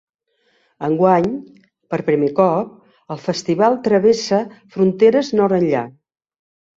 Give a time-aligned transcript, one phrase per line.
[0.85, 1.25] Enguany,
[1.93, 2.71] per primer cop,
[3.15, 4.39] el festival travessa
[4.77, 5.83] fronteres nord enllà.